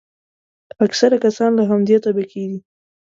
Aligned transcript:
اکثره 0.85 1.17
کسان 1.25 1.51
له 1.55 1.63
همدې 1.69 1.97
طبقې 2.05 2.43
دي. 2.51 2.59